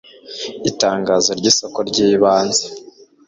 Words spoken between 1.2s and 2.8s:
ry isoko ry ibanze